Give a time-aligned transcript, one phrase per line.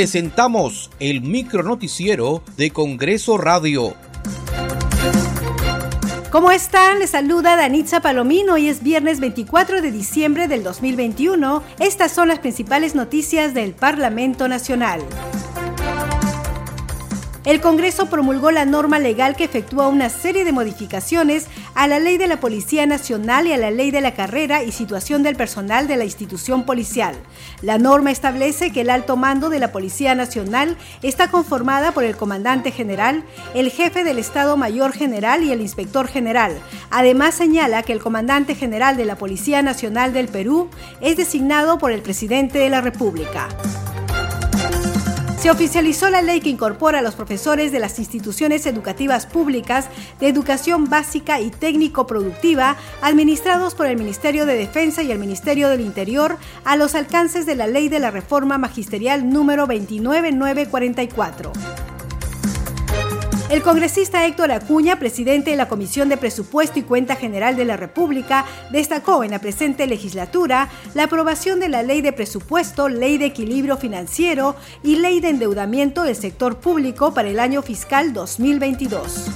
[0.00, 3.94] presentamos el micronoticiero de Congreso Radio.
[6.30, 7.00] ¿Cómo están?
[7.00, 8.54] Les saluda Danitza Palomino.
[8.54, 11.62] Hoy es viernes 24 de diciembre del 2021.
[11.80, 15.02] Estas son las principales noticias del Parlamento Nacional.
[17.46, 22.18] El Congreso promulgó la norma legal que efectúa una serie de modificaciones a la Ley
[22.18, 25.88] de la Policía Nacional y a la Ley de la Carrera y Situación del Personal
[25.88, 27.14] de la institución policial.
[27.62, 32.14] La norma establece que el alto mando de la Policía Nacional está conformada por el
[32.14, 36.58] comandante general, el jefe del Estado Mayor General y el inspector general.
[36.90, 40.68] Además señala que el comandante general de la Policía Nacional del Perú
[41.00, 43.48] es designado por el presidente de la República.
[45.40, 49.88] Se oficializó la ley que incorpora a los profesores de las instituciones educativas públicas
[50.20, 55.80] de educación básica y técnico-productiva administrados por el Ministerio de Defensa y el Ministerio del
[55.80, 56.36] Interior
[56.66, 61.79] a los alcances de la ley de la reforma magisterial número 29944.
[63.50, 67.76] El congresista Héctor Acuña, presidente de la Comisión de Presupuesto y Cuenta General de la
[67.76, 73.26] República, destacó en la presente legislatura la aprobación de la Ley de Presupuesto, Ley de
[73.26, 79.26] Equilibrio Financiero y Ley de Endeudamiento del Sector Público para el año fiscal 2022.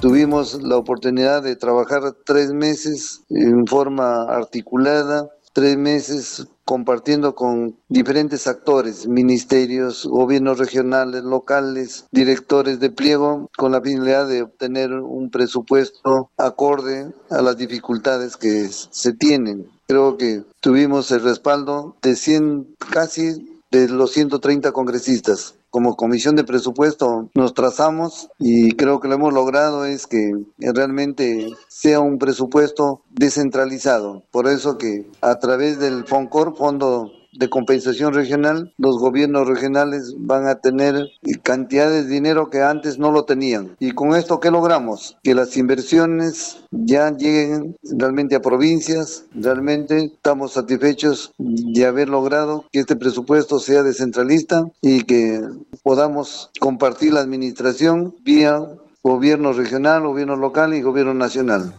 [0.00, 8.46] Tuvimos la oportunidad de trabajar tres meses en forma articulada, tres meses compartiendo con diferentes
[8.46, 16.30] actores, ministerios, gobiernos regionales, locales, directores de pliego, con la finalidad de obtener un presupuesto
[16.36, 19.70] acorde a las dificultades que se tienen.
[19.86, 26.44] Creo que tuvimos el respaldo de 100, casi de los 130 congresistas como comisión de
[26.44, 33.02] presupuesto nos trazamos y creo que lo hemos logrado es que realmente sea un presupuesto
[33.10, 34.22] descentralizado.
[34.30, 40.48] Por eso que a través del FONCOR, Fondo de compensación regional, los gobiernos regionales van
[40.48, 41.08] a tener
[41.42, 43.76] cantidades de dinero que antes no lo tenían.
[43.78, 45.16] Y con esto, ¿qué logramos?
[45.22, 49.24] Que las inversiones ya lleguen realmente a provincias.
[49.34, 55.40] Realmente estamos satisfechos de haber logrado que este presupuesto sea descentralista y que
[55.82, 58.60] podamos compartir la administración vía
[59.02, 61.72] gobierno regional, gobierno local y gobierno nacional.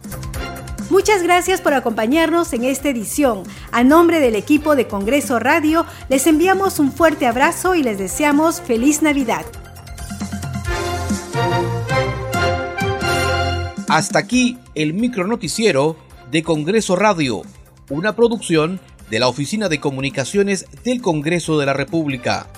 [0.90, 3.42] Muchas gracias por acompañarnos en esta edición.
[3.72, 8.62] A nombre del equipo de Congreso Radio, les enviamos un fuerte abrazo y les deseamos
[8.62, 9.44] feliz Navidad.
[13.86, 15.96] Hasta aquí el micronoticiero
[16.30, 17.42] de Congreso Radio,
[17.90, 22.48] una producción de la Oficina de Comunicaciones del Congreso de la República.